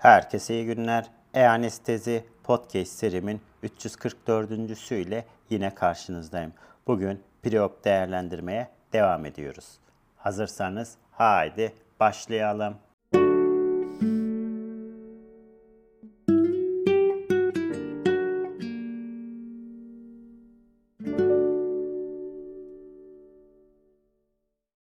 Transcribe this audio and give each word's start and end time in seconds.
Herkese 0.00 0.54
iyi 0.54 0.66
günler. 0.66 1.10
E-Anestezi 1.34 2.24
Podcast 2.44 2.92
serimin 2.92 3.40
344. 3.62 4.50
ile 4.92 5.24
yine 5.50 5.74
karşınızdayım. 5.74 6.52
Bugün 6.86 7.22
preop 7.42 7.84
değerlendirmeye 7.84 8.68
devam 8.92 9.26
ediyoruz. 9.26 9.78
Hazırsanız 10.16 10.94
haydi 11.10 11.74
başlayalım. 12.00 12.76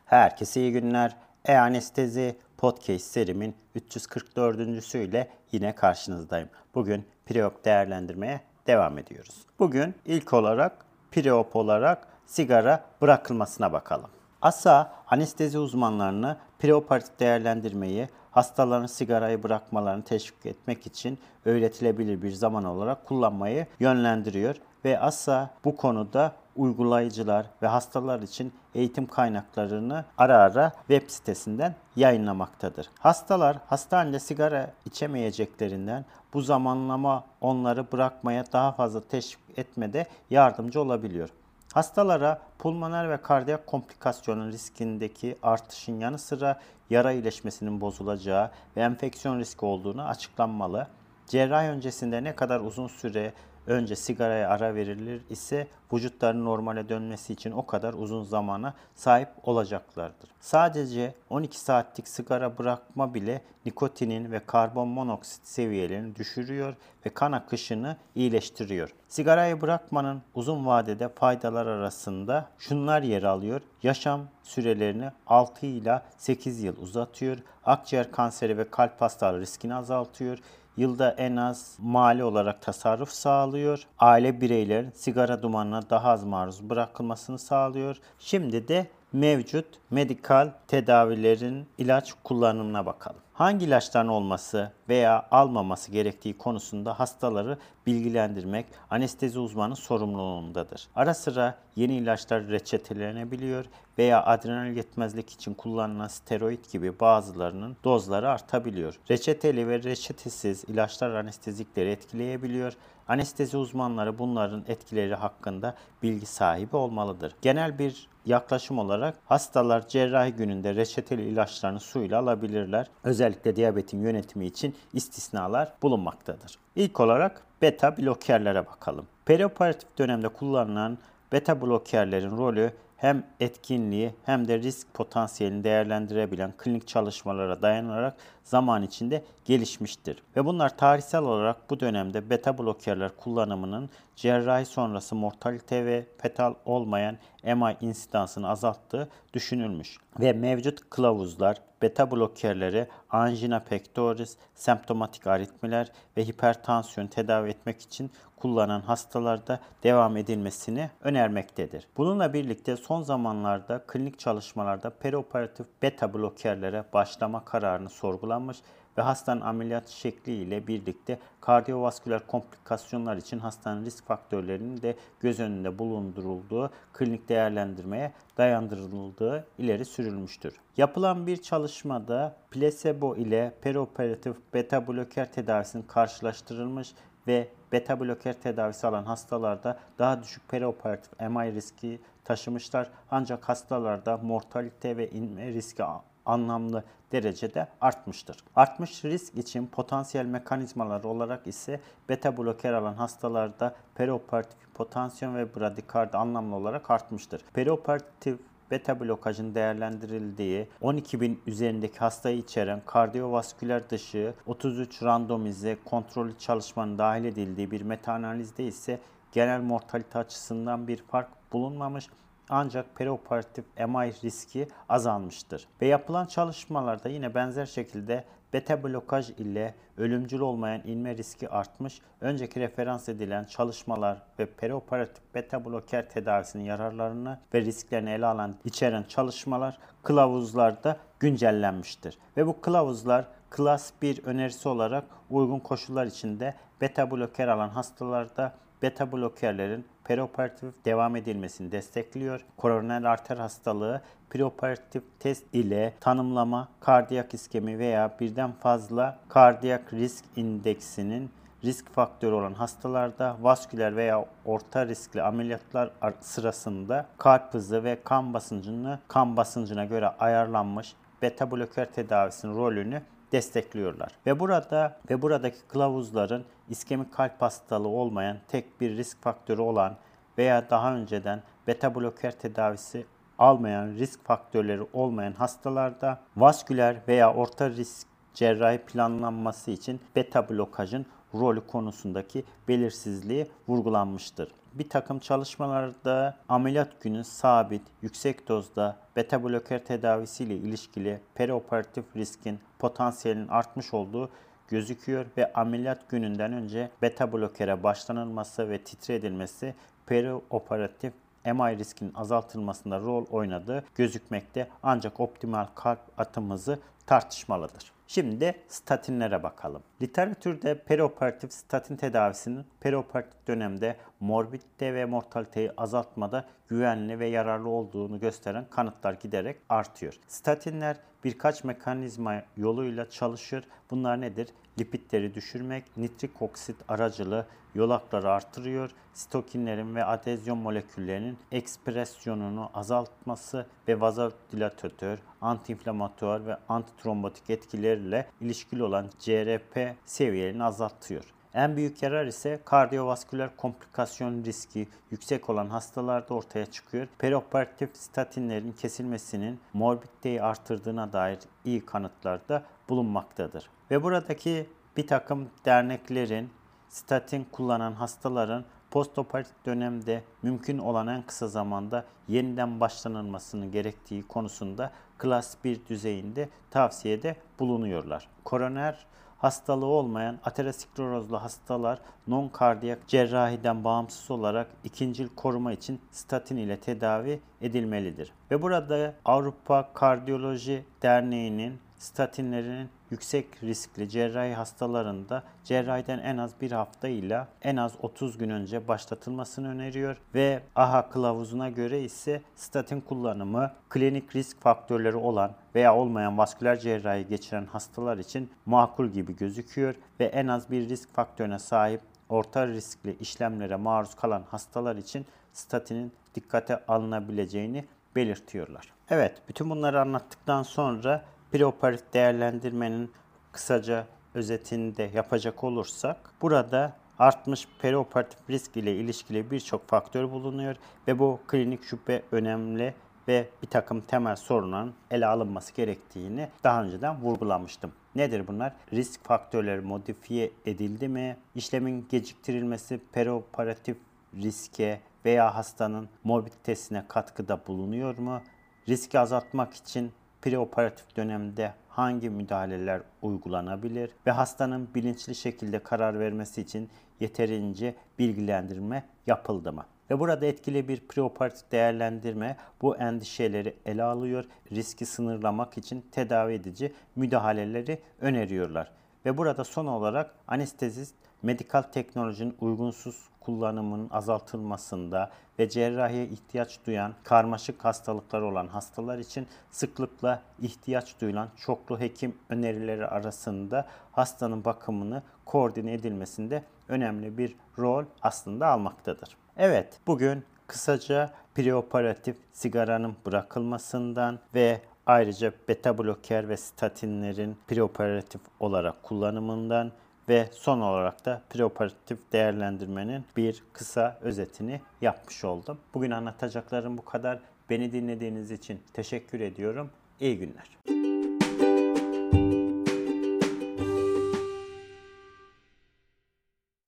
Herkese 0.05 0.61
iyi 0.61 0.71
günler. 0.71 1.17
E-Anestezi 1.45 2.35
Podcast 2.59 3.05
serimin 3.05 3.55
344. 3.75 4.95
ile 4.95 5.29
yine 5.51 5.75
karşınızdayım. 5.75 6.49
Bugün 6.75 7.05
preop 7.25 7.65
değerlendirmeye 7.65 8.41
devam 8.67 8.97
ediyoruz. 8.97 9.35
Bugün 9.59 9.95
ilk 10.05 10.33
olarak 10.33 10.85
preop 11.11 11.55
olarak 11.55 12.07
sigara 12.25 12.83
bırakılmasına 13.01 13.73
bakalım. 13.73 14.09
ASA 14.41 14.93
anestezi 15.07 15.59
uzmanlarını 15.59 16.37
preoperatif 16.59 17.19
değerlendirmeyi 17.19 18.09
hastaların 18.31 18.85
sigarayı 18.85 19.43
bırakmalarını 19.43 20.03
teşvik 20.03 20.45
etmek 20.45 20.87
için 20.87 21.19
öğretilebilir 21.45 22.21
bir 22.21 22.31
zaman 22.31 22.63
olarak 22.63 23.05
kullanmayı 23.05 23.67
yönlendiriyor 23.79 24.55
ve 24.85 24.99
ASA 24.99 25.49
bu 25.65 25.75
konuda 25.75 26.35
uygulayıcılar 26.59 27.45
ve 27.61 27.67
hastalar 27.67 28.19
için 28.19 28.53
eğitim 28.75 29.07
kaynaklarını 29.07 30.05
ara 30.17 30.37
ara 30.37 30.71
web 30.87 31.09
sitesinden 31.09 31.75
yayınlamaktadır. 31.95 32.89
Hastalar 32.99 33.57
hastanede 33.67 34.19
sigara 34.19 34.73
içemeyeceklerinden 34.85 36.05
bu 36.33 36.41
zamanlama 36.41 37.23
onları 37.41 37.91
bırakmaya 37.91 38.43
daha 38.53 38.71
fazla 38.71 39.01
teşvik 39.01 39.57
etmede 39.57 40.07
yardımcı 40.29 40.81
olabiliyor. 40.81 41.29
Hastalara 41.73 42.41
pulmoner 42.59 43.09
ve 43.09 43.17
kardiyak 43.17 43.67
komplikasyonun 43.67 44.51
riskindeki 44.51 45.37
artışın 45.43 45.99
yanı 45.99 46.19
sıra 46.19 46.59
yara 46.89 47.11
iyileşmesinin 47.11 47.81
bozulacağı 47.81 48.51
ve 48.77 48.81
enfeksiyon 48.81 49.39
riski 49.39 49.65
olduğunu 49.65 50.03
açıklanmalı. 50.03 50.87
Cerrahi 51.27 51.69
öncesinde 51.69 52.23
ne 52.23 52.35
kadar 52.35 52.59
uzun 52.59 52.87
süre 52.87 53.33
önce 53.69 53.95
sigaraya 53.95 54.49
ara 54.49 54.75
verilir 54.75 55.21
ise 55.29 55.67
vücutların 55.93 56.45
normale 56.45 56.89
dönmesi 56.89 57.33
için 57.33 57.51
o 57.51 57.65
kadar 57.65 57.93
uzun 57.93 58.23
zamana 58.23 58.73
sahip 58.95 59.29
olacaklardır. 59.43 60.29
Sadece 60.39 61.13
12 61.29 61.59
saatlik 61.59 62.07
sigara 62.07 62.57
bırakma 62.57 63.13
bile 63.13 63.41
nikotinin 63.65 64.31
ve 64.31 64.39
karbon 64.45 64.87
monoksit 64.87 65.47
seviyelerini 65.47 66.15
düşürüyor 66.15 66.75
ve 67.05 67.09
kan 67.09 67.31
akışını 67.31 67.97
iyileştiriyor. 68.15 68.93
Sigarayı 69.07 69.61
bırakmanın 69.61 70.21
uzun 70.35 70.65
vadede 70.65 71.09
faydalar 71.09 71.65
arasında 71.65 72.49
şunlar 72.59 73.01
yer 73.01 73.23
alıyor. 73.23 73.61
Yaşam 73.83 74.21
sürelerini 74.43 75.11
6 75.27 75.65
ile 75.65 76.01
8 76.17 76.63
yıl 76.63 76.77
uzatıyor. 76.77 77.37
Akciğer 77.65 78.11
kanseri 78.11 78.57
ve 78.57 78.69
kalp 78.69 79.01
hastalığı 79.01 79.39
riskini 79.39 79.75
azaltıyor 79.75 80.39
yılda 80.79 81.11
en 81.11 81.35
az 81.35 81.77
mali 81.79 82.23
olarak 82.23 82.61
tasarruf 82.61 83.09
sağlıyor. 83.09 83.83
Aile 83.99 84.41
bireylerin 84.41 84.91
sigara 84.91 85.41
dumanına 85.43 85.89
daha 85.89 86.09
az 86.09 86.23
maruz 86.23 86.69
bırakılmasını 86.69 87.39
sağlıyor. 87.39 87.97
Şimdi 88.19 88.67
de 88.67 88.87
mevcut 89.13 89.65
medikal 89.91 90.51
tedavilerin 90.67 91.67
ilaç 91.77 92.13
kullanımına 92.23 92.85
bakalım. 92.85 93.21
Hangi 93.39 93.65
ilaçların 93.65 94.07
olması 94.07 94.71
veya 94.89 95.27
almaması 95.31 95.91
gerektiği 95.91 96.37
konusunda 96.37 96.99
hastaları 96.99 97.57
bilgilendirmek 97.87 98.65
anestezi 98.89 99.39
uzmanı 99.39 99.75
sorumluluğundadır. 99.75 100.87
Ara 100.95 101.13
sıra 101.13 101.57
yeni 101.75 101.95
ilaçlar 101.95 102.47
reçetelenebiliyor 102.47 103.65
veya 103.97 104.25
adrenal 104.25 104.75
yetmezlik 104.75 105.29
için 105.29 105.53
kullanılan 105.53 106.07
steroid 106.07 106.65
gibi 106.71 106.99
bazılarının 106.99 107.77
dozları 107.83 108.29
artabiliyor. 108.29 108.99
Reçeteli 109.11 109.67
ve 109.67 109.83
reçetesiz 109.83 110.63
ilaçlar 110.63 111.11
anestezikleri 111.11 111.89
etkileyebiliyor. 111.89 112.73
Anestezi 113.09 113.57
uzmanları 113.57 114.19
bunların 114.19 114.63
etkileri 114.67 115.15
hakkında 115.15 115.75
bilgi 116.03 116.25
sahibi 116.25 116.75
olmalıdır. 116.75 117.35
Genel 117.41 117.79
bir 117.79 118.07
yaklaşım 118.25 118.79
olarak 118.79 119.17
hastalar 119.25 119.87
cerrahi 119.87 120.31
gününde 120.31 120.75
reçeteli 120.75 121.21
ilaçlarını 121.21 121.79
suyla 121.79 122.19
alabilirler. 122.19 122.87
Özellikle 123.03 123.55
diyabetin 123.55 124.01
yönetimi 124.03 124.45
için 124.45 124.75
istisnalar 124.93 125.73
bulunmaktadır. 125.81 126.59
İlk 126.75 126.99
olarak 126.99 127.43
beta 127.61 127.97
blokerlere 127.97 128.67
bakalım. 128.67 129.05
Perioperatif 129.25 129.97
dönemde 129.97 130.29
kullanılan 130.29 130.97
beta 131.31 131.61
blokerlerin 131.61 132.37
rolü 132.37 132.73
hem 132.99 133.23
etkinliği 133.39 134.13
hem 134.25 134.47
de 134.47 134.59
risk 134.59 134.93
potansiyelini 134.93 135.63
değerlendirebilen 135.63 136.53
klinik 136.57 136.87
çalışmalara 136.87 137.61
dayanarak 137.61 138.17
zaman 138.43 138.83
içinde 138.83 139.23
gelişmiştir. 139.45 140.23
Ve 140.35 140.45
bunlar 140.45 140.77
tarihsel 140.77 141.21
olarak 141.21 141.69
bu 141.69 141.79
dönemde 141.79 142.29
beta 142.29 142.57
blokerler 142.57 143.11
kullanımının 143.17 143.89
cerrahi 144.15 144.65
sonrası 144.65 145.15
mortalite 145.15 145.85
ve 145.85 146.05
fetal 146.17 146.53
olmayan 146.65 147.17
MI 147.43 147.77
insidansını 147.81 148.49
azalttığı 148.49 149.09
düşünülmüş. 149.33 149.97
Ve 150.19 150.33
mevcut 150.33 150.89
kılavuzlar 150.89 151.57
beta 151.81 152.11
blokerleri 152.11 152.87
angina 153.09 153.59
pectoris, 153.59 154.37
semptomatik 154.55 155.27
aritmiler 155.27 155.91
ve 156.17 156.25
hipertansiyon 156.25 157.07
tedavi 157.07 157.49
etmek 157.49 157.81
için 157.81 158.11
kullanan 158.37 158.81
hastalarda 158.81 159.59
devam 159.83 160.17
edilmesini 160.17 160.89
önermektedir. 161.01 161.87
Bununla 161.97 162.33
birlikte 162.33 162.77
son 162.77 163.01
zamanlarda 163.01 163.83
klinik 163.87 164.19
çalışmalarda 164.19 164.89
perioperatif 164.89 165.67
beta 165.81 166.13
blokerlere 166.13 166.83
başlama 166.93 167.45
kararını 167.45 167.89
sorgulanmış 167.89 168.57
ve 168.99 169.03
hastanın 169.03 169.41
ameliyat 169.41 169.87
şekli 169.87 170.31
ile 170.31 170.67
birlikte 170.67 171.19
kardiyovasküler 171.41 172.27
komplikasyonlar 172.27 173.17
için 173.17 173.39
hastanın 173.39 173.85
risk 173.85 174.05
faktörlerinin 174.05 174.81
de 174.81 174.95
göz 175.19 175.39
önünde 175.39 175.79
bulundurulduğu 175.79 176.71
klinik 176.93 177.29
değerlendirmeye 177.29 178.11
dayandırıldığı 178.37 179.47
ileri 179.57 179.85
sürülmüştür. 179.85 180.53
Yapılan 180.77 181.27
bir 181.27 181.37
çalışmada 181.37 182.35
plasebo 182.51 183.15
ile 183.15 183.53
perioperatif 183.61 184.35
beta 184.53 184.87
bloker 184.87 185.31
tedavisinin 185.31 185.83
karşılaştırılmış 185.83 186.93
ve 187.27 187.47
beta 187.71 187.99
bloker 187.99 188.33
tedavisi 188.33 188.87
alan 188.87 189.03
hastalarda 189.03 189.79
daha 189.99 190.23
düşük 190.23 190.49
perioperatif 190.49 191.19
MI 191.19 191.53
riski 191.53 191.99
taşımışlar. 192.23 192.89
Ancak 193.11 193.49
hastalarda 193.49 194.17
mortalite 194.17 194.97
ve 194.97 195.09
inme 195.09 195.47
riski 195.47 195.83
anlamlı 196.25 196.83
derecede 197.11 197.67
artmıştır. 197.81 198.37
Artmış 198.55 199.05
risk 199.05 199.37
için 199.37 199.67
potansiyel 199.67 200.25
mekanizmalar 200.25 201.03
olarak 201.03 201.47
ise 201.47 201.79
beta 202.09 202.37
bloker 202.37 202.73
alan 202.73 202.93
hastalarda 202.93 203.75
perioperatif 203.95 204.57
potansiyon 204.73 205.35
ve 205.35 205.55
bradikardi 205.55 206.17
anlamlı 206.17 206.55
olarak 206.55 206.91
artmıştır. 206.91 207.41
Perioperatif 207.53 208.39
beta 208.71 208.99
blokajın 208.99 209.55
değerlendirildiği 209.55 210.67
12 210.81 211.21
bin 211.21 211.41
üzerindeki 211.47 211.99
hastayı 211.99 212.37
içeren 212.37 212.81
kardiyovasküler 212.85 213.89
dışı 213.89 214.33
33 214.45 215.03
randomize 215.03 215.77
kontrollü 215.85 216.37
çalışmanın 216.37 216.97
dahil 216.97 217.25
edildiği 217.25 217.71
bir 217.71 217.81
metaanalizde 217.81 218.65
ise 218.65 218.99
genel 219.31 219.61
mortalite 219.61 220.19
açısından 220.19 220.87
bir 220.87 220.97
fark 220.97 221.27
bulunmamış 221.53 222.07
ancak 222.49 222.95
perioperatif 222.95 223.65
MI 223.77 224.13
riski 224.23 224.67
azalmıştır. 224.89 225.67
Ve 225.81 225.87
yapılan 225.87 226.25
çalışmalarda 226.25 227.09
yine 227.09 227.35
benzer 227.35 227.65
şekilde 227.65 228.23
beta 228.53 228.83
blokaj 228.83 229.29
ile 229.29 229.75
ölümcül 229.97 230.39
olmayan 230.39 230.81
inme 230.85 231.17
riski 231.17 231.49
artmış. 231.49 232.01
Önceki 232.21 232.59
referans 232.59 233.09
edilen 233.09 233.45
çalışmalar 233.45 234.21
ve 234.39 234.45
perioperatif 234.45 235.23
beta 235.35 235.65
bloker 235.65 236.09
tedavisinin 236.09 236.63
yararlarını 236.63 237.39
ve 237.53 237.61
risklerini 237.61 238.09
ele 238.09 238.25
alan 238.25 238.55
içeren 238.65 239.03
çalışmalar 239.03 239.77
kılavuzlarda 240.03 240.97
güncellenmiştir. 241.19 242.17
Ve 242.37 242.47
bu 242.47 242.61
kılavuzlar 242.61 243.25
klas 243.49 243.91
1 244.01 244.23
önerisi 244.23 244.69
olarak 244.69 245.03
uygun 245.29 245.59
koşullar 245.59 246.05
içinde 246.05 246.55
beta 246.81 247.11
bloker 247.11 247.47
alan 247.47 247.69
hastalarda 247.69 248.53
beta 248.81 249.11
blokerlerin 249.11 249.85
perioperatif 250.03 250.85
devam 250.85 251.15
edilmesini 251.15 251.71
destekliyor. 251.71 252.45
Koroner 252.57 253.03
arter 253.03 253.37
hastalığı 253.37 254.01
preoperatif 254.29 255.03
test 255.19 255.55
ile 255.55 255.93
tanımlama, 255.99 256.67
kardiyak 256.79 257.33
iskemi 257.33 257.79
veya 257.79 258.15
birden 258.19 258.51
fazla 258.51 259.19
kardiyak 259.29 259.93
risk 259.93 260.25
indeksinin 260.35 261.31
risk 261.63 261.93
faktörü 261.93 262.33
olan 262.33 262.53
hastalarda 262.53 263.37
vasküler 263.41 263.95
veya 263.95 264.25
orta 264.45 264.87
riskli 264.87 265.21
ameliyatlar 265.21 265.89
sırasında 266.21 267.05
kalp 267.17 267.53
hızı 267.53 267.83
ve 267.83 267.99
kan 268.03 268.33
basıncını 268.33 268.99
kan 269.07 269.37
basıncına 269.37 269.85
göre 269.85 270.07
ayarlanmış 270.07 270.95
beta 271.21 271.51
bloker 271.51 271.91
tedavisinin 271.91 272.55
rolünü 272.55 273.01
destekliyorlar. 273.31 274.11
Ve 274.25 274.39
burada 274.39 274.97
ve 275.09 275.21
buradaki 275.21 275.57
kılavuzların 275.67 276.45
iskemik 276.69 277.13
kalp 277.13 277.41
hastalığı 277.41 277.87
olmayan 277.87 278.37
tek 278.47 278.81
bir 278.81 278.97
risk 278.97 279.21
faktörü 279.21 279.61
olan 279.61 279.95
veya 280.37 280.69
daha 280.69 280.95
önceden 280.95 281.43
beta 281.67 281.95
bloker 281.95 282.31
tedavisi 282.31 283.05
almayan 283.37 283.87
risk 283.87 284.25
faktörleri 284.25 284.87
olmayan 284.93 285.33
hastalarda 285.33 286.19
vasküler 286.37 286.97
veya 287.07 287.33
orta 287.33 287.69
risk 287.69 288.07
cerrahi 288.33 288.77
planlanması 288.77 289.71
için 289.71 289.99
beta 290.15 290.49
blokajın 290.49 291.05
rolü 291.33 291.67
konusundaki 291.67 292.43
belirsizliği 292.67 293.47
vurgulanmıştır. 293.67 294.51
Bir 294.79 294.89
takım 294.89 295.19
çalışmalarda 295.19 296.37
ameliyat 296.49 297.01
günü 297.01 297.23
sabit, 297.23 297.81
yüksek 298.01 298.47
dozda 298.47 298.97
beta 299.15 299.43
bloker 299.43 299.85
tedavisiyle 299.85 300.55
ilişkili 300.55 301.21
perioperatif 301.35 302.05
riskin 302.15 302.59
potansiyelinin 302.79 303.47
artmış 303.47 303.93
olduğu 303.93 304.29
gözüküyor 304.67 305.25
ve 305.37 305.53
ameliyat 305.53 306.09
gününden 306.09 306.53
önce 306.53 306.89
beta 307.01 307.33
blokere 307.33 307.83
başlanılması 307.83 308.69
ve 308.69 308.77
titre 308.77 309.15
edilmesi 309.15 309.75
perioperatif 310.05 311.13
MI 311.45 311.77
riskinin 311.77 312.13
azaltılmasında 312.15 312.99
rol 312.99 313.25
oynadığı 313.25 313.83
gözükmekte. 313.95 314.67
Ancak 314.83 315.19
optimal 315.19 315.65
kalp 315.75 315.99
atım 316.17 316.51
hızı 316.51 316.79
tartışmalıdır. 317.09 317.91
Şimdi 318.07 318.55
statinlere 318.67 319.43
bakalım. 319.43 319.83
Literatürde 320.01 320.83
perioperatif 320.83 321.53
statin 321.53 321.95
tedavisinin 321.95 322.65
perioperatif 322.79 323.47
dönemde 323.47 323.95
morbidite 324.19 324.93
ve 324.93 325.05
mortaliteyi 325.05 325.71
azaltmada 325.77 326.45
güvenli 326.67 327.19
ve 327.19 327.27
yararlı 327.27 327.69
olduğunu 327.69 328.19
gösteren 328.19 328.65
kanıtlar 328.69 329.13
giderek 329.13 329.57
artıyor. 329.69 330.19
Statinler 330.27 330.97
birkaç 331.23 331.63
mekanizma 331.63 332.41
yoluyla 332.57 333.09
çalışır. 333.09 333.63
Bunlar 333.91 334.21
nedir? 334.21 334.49
Lipidleri 334.79 335.33
düşürmek, 335.33 335.97
nitrik 335.97 336.41
oksit 336.41 336.75
aracılığı 336.87 337.45
yolakları 337.75 338.31
artırıyor, 338.31 338.91
sitokinlerin 339.13 339.95
ve 339.95 340.03
adezyon 340.03 340.57
moleküllerinin 340.57 341.37
ekspresyonunu 341.51 342.69
azaltması 342.73 343.65
ve 343.87 344.01
vazodilatör, 344.01 345.17
antiinflamatuar 345.41 346.45
ve 346.45 346.57
antitrombotik 346.99 347.49
etkileriyle 347.49 348.27
ilişkili 348.41 348.83
olan 348.83 349.09
CRP 349.19 349.95
seviyelerini 350.05 350.63
azaltıyor. 350.63 351.23
En 351.53 351.75
büyük 351.75 352.03
yarar 352.03 352.25
ise 352.25 352.59
kardiyovasküler 352.65 353.55
komplikasyon 353.57 354.43
riski 354.43 354.87
yüksek 355.11 355.49
olan 355.49 355.67
hastalarda 355.67 356.33
ortaya 356.33 356.65
çıkıyor. 356.65 357.07
Perioperatif 357.17 357.89
statinlerin 357.93 358.71
kesilmesinin 358.71 359.59
morbiditeyi 359.73 360.41
artırdığına 360.41 361.13
dair 361.13 361.39
iyi 361.65 361.85
kanıtlar 361.85 362.49
da 362.49 362.63
bulunmaktadır. 362.89 363.69
Ve 363.91 364.03
buradaki 364.03 364.69
bir 364.97 365.07
takım 365.07 365.49
derneklerin 365.65 366.49
statin 366.89 367.47
kullanan 367.51 367.93
hastaların 367.93 368.65
postoperatif 368.91 369.65
dönemde 369.65 370.23
mümkün 370.41 370.77
olan 370.77 371.07
en 371.07 371.21
kısa 371.21 371.47
zamanda 371.47 372.05
yeniden 372.27 372.79
başlanılmasını 372.79 373.65
gerektiği 373.65 374.23
konusunda 374.23 374.91
klas 375.19 375.55
1 375.63 375.85
düzeyinde 375.89 376.49
tavsiyede 376.71 377.35
bulunuyorlar. 377.59 378.27
Koroner 378.43 379.05
hastalığı 379.37 379.85
olmayan 379.85 380.39
aterosklerozlu 380.45 381.41
hastalar 381.41 381.99
non-kardiyak 382.27 383.07
cerrahiden 383.07 383.83
bağımsız 383.83 384.31
olarak 384.31 384.67
ikincil 384.83 385.27
koruma 385.35 385.71
için 385.73 386.01
statin 386.11 386.57
ile 386.57 386.79
tedavi 386.79 387.39
edilmelidir. 387.61 388.31
Ve 388.51 388.61
burada 388.61 389.13
Avrupa 389.25 389.93
Kardiyoloji 389.93 390.85
Derneği'nin 391.01 391.79
statinlerin 391.99 392.89
yüksek 393.11 393.63
riskli 393.63 394.09
cerrahi 394.09 394.53
hastalarında 394.53 395.43
cerrahiden 395.63 396.19
en 396.19 396.37
az 396.37 396.61
bir 396.61 396.71
hafta 396.71 397.07
ile 397.07 397.47
en 397.61 397.75
az 397.75 397.93
30 398.01 398.37
gün 398.37 398.49
önce 398.49 398.87
başlatılmasını 398.87 399.69
öneriyor 399.69 400.17
ve 400.35 400.61
AHA 400.75 401.09
kılavuzuna 401.09 401.69
göre 401.69 402.01
ise 402.01 402.41
statin 402.55 403.01
kullanımı 403.01 403.71
klinik 403.89 404.35
risk 404.35 404.61
faktörleri 404.61 405.15
olan 405.15 405.51
veya 405.75 405.95
olmayan 405.95 406.37
vasküler 406.37 406.79
cerrahi 406.79 407.27
geçiren 407.27 407.65
hastalar 407.65 408.17
için 408.17 408.51
makul 408.65 409.07
gibi 409.07 409.35
gözüküyor 409.35 409.95
ve 410.19 410.25
en 410.25 410.47
az 410.47 410.71
bir 410.71 410.89
risk 410.89 411.13
faktörüne 411.13 411.59
sahip 411.59 412.01
orta 412.29 412.67
riskli 412.67 413.17
işlemlere 413.19 413.75
maruz 413.75 414.15
kalan 414.15 414.43
hastalar 414.51 414.95
için 414.95 415.25
statinin 415.53 416.11
dikkate 416.35 416.85
alınabileceğini 416.85 417.85
belirtiyorlar. 418.15 418.93
Evet, 419.09 419.41
bütün 419.49 419.69
bunları 419.69 420.01
anlattıktan 420.01 420.63
sonra 420.63 421.23
preoperatif 421.51 422.13
değerlendirmenin 422.13 423.11
kısaca 423.51 424.07
özetini 424.33 424.97
de 424.97 425.09
yapacak 425.13 425.63
olursak 425.63 426.17
burada 426.41 426.93
artmış 427.19 427.67
perioperatif 427.81 428.39
risk 428.49 428.77
ile 428.77 428.95
ilişkili 428.95 429.51
birçok 429.51 429.87
faktör 429.87 430.31
bulunuyor 430.31 430.75
ve 431.07 431.19
bu 431.19 431.39
klinik 431.47 431.83
şüphe 431.83 432.23
önemli 432.31 432.93
ve 433.27 433.49
bir 433.63 433.67
takım 433.67 434.01
temel 434.01 434.35
sorunların 434.35 434.93
ele 435.11 435.25
alınması 435.25 435.73
gerektiğini 435.73 436.49
daha 436.63 436.83
önceden 436.83 437.21
vurgulamıştım. 437.21 437.91
Nedir 438.15 438.47
bunlar? 438.47 438.73
Risk 438.93 439.23
faktörleri 439.23 439.81
modifiye 439.81 440.51
edildi 440.65 441.07
mi? 441.07 441.37
İşlemin 441.55 442.07
geciktirilmesi 442.09 442.99
perioperatif 443.11 443.97
riske 444.35 445.01
veya 445.25 445.55
hastanın 445.55 446.09
morbiditesine 446.23 447.05
katkıda 447.07 447.61
bulunuyor 447.67 448.17
mu? 448.17 448.41
Riski 448.89 449.19
azaltmak 449.19 449.73
için 449.73 450.11
preoperatif 450.41 451.15
dönemde 451.15 451.73
hangi 451.89 452.29
müdahaleler 452.29 453.01
uygulanabilir 453.21 454.11
ve 454.25 454.31
hastanın 454.31 454.89
bilinçli 454.95 455.35
şekilde 455.35 455.79
karar 455.79 456.19
vermesi 456.19 456.61
için 456.61 456.89
yeterince 457.19 457.95
bilgilendirme 458.19 459.03
yapıldı 459.27 459.73
mı? 459.73 459.85
Ve 460.09 460.19
burada 460.19 460.45
etkili 460.45 460.87
bir 460.87 460.99
preoperatif 460.99 461.71
değerlendirme 461.71 462.57
bu 462.81 462.97
endişeleri 462.97 463.75
ele 463.85 464.03
alıyor, 464.03 464.45
riski 464.71 465.05
sınırlamak 465.05 465.77
için 465.77 466.05
tedavi 466.11 466.53
edici 466.53 466.93
müdahaleleri 467.15 467.99
öneriyorlar. 468.21 468.91
Ve 469.25 469.37
burada 469.37 469.63
son 469.63 469.85
olarak 469.85 470.35
anestezist 470.47 471.15
medikal 471.41 471.81
teknolojinin 471.81 472.55
uygunsuz 472.61 473.29
kullanımının 473.39 474.09
azaltılmasında 474.09 475.31
ve 475.59 475.69
cerrahiye 475.69 476.25
ihtiyaç 476.27 476.79
duyan 476.85 477.13
karmaşık 477.23 477.85
hastalıklar 477.85 478.41
olan 478.41 478.67
hastalar 478.67 479.17
için 479.17 479.47
sıklıkla 479.71 480.41
ihtiyaç 480.61 481.21
duyulan 481.21 481.49
çoklu 481.57 481.99
hekim 481.99 482.37
önerileri 482.49 483.07
arasında 483.07 483.87
hastanın 484.11 484.65
bakımını 484.65 485.23
koordine 485.45 485.93
edilmesinde 485.93 486.63
önemli 486.87 487.37
bir 487.37 487.55
rol 487.77 488.05
aslında 488.21 488.67
almaktadır. 488.67 489.37
Evet, 489.57 489.99
bugün 490.07 490.43
kısaca 490.67 491.31
preoperatif 491.55 492.37
sigaranın 492.53 493.15
bırakılmasından 493.25 494.39
ve 494.55 494.81
ayrıca 495.05 495.53
beta 495.67 495.97
bloker 495.97 496.49
ve 496.49 496.57
statinlerin 496.57 497.57
preoperatif 497.67 498.41
olarak 498.59 499.03
kullanımından 499.03 499.91
ve 500.29 500.49
son 500.51 500.79
olarak 500.79 501.25
da 501.25 501.41
preoperatif 501.49 502.19
değerlendirmenin 502.33 503.23
bir 503.37 503.63
kısa 503.73 504.17
özetini 504.21 504.81
yapmış 505.01 505.43
oldum. 505.43 505.77
Bugün 505.93 506.11
anlatacaklarım 506.11 506.97
bu 506.97 507.05
kadar. 507.05 507.39
Beni 507.69 507.93
dinlediğiniz 507.93 508.51
için 508.51 508.79
teşekkür 508.93 509.39
ediyorum. 509.39 509.89
İyi 510.19 510.37
günler. 510.37 510.98